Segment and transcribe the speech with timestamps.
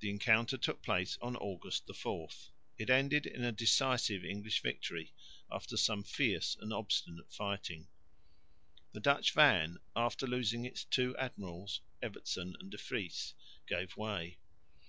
[0.00, 2.28] The encounter took place on August 4.
[2.76, 5.12] It ended in a decisive English victory
[5.48, 7.86] after some fierce and obstinate fighting.
[8.90, 13.34] The Dutch van, after losing its two admirals, Evertsen and De Vries,
[13.68, 14.38] gave way.